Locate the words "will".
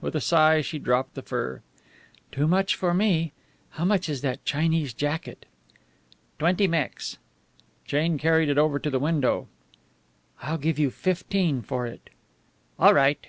10.52-10.58